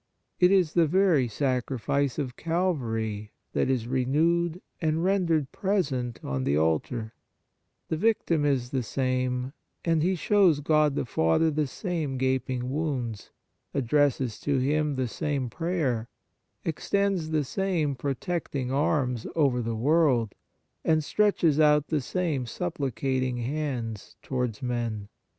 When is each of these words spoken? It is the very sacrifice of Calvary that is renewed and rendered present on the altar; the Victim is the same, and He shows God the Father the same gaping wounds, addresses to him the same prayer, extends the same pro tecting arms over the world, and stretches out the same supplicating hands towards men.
It 0.39 0.51
is 0.51 0.73
the 0.73 0.87
very 0.87 1.27
sacrifice 1.27 2.17
of 2.17 2.35
Calvary 2.35 3.33
that 3.53 3.69
is 3.69 3.87
renewed 3.87 4.59
and 4.81 5.03
rendered 5.03 5.51
present 5.51 6.19
on 6.23 6.43
the 6.43 6.57
altar; 6.57 7.13
the 7.87 7.97
Victim 7.97 8.43
is 8.43 8.71
the 8.71 8.81
same, 8.81 9.53
and 9.85 10.01
He 10.01 10.15
shows 10.15 10.59
God 10.59 10.95
the 10.95 11.05
Father 11.05 11.51
the 11.51 11.67
same 11.67 12.17
gaping 12.17 12.71
wounds, 12.71 13.29
addresses 13.75 14.39
to 14.39 14.57
him 14.57 14.95
the 14.95 15.07
same 15.07 15.51
prayer, 15.51 16.09
extends 16.65 17.29
the 17.29 17.43
same 17.43 17.93
pro 17.93 18.15
tecting 18.15 18.71
arms 18.71 19.27
over 19.35 19.61
the 19.61 19.75
world, 19.75 20.33
and 20.83 21.03
stretches 21.03 21.59
out 21.59 21.89
the 21.89 22.01
same 22.01 22.47
supplicating 22.47 23.37
hands 23.37 24.15
towards 24.23 24.63
men. 24.63 25.09